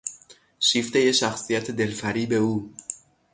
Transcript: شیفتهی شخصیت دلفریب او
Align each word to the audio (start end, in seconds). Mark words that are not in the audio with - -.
شیفتهی 0.59 1.13
شخصیت 1.13 1.71
دلفریب 1.71 2.31
او 2.33 2.73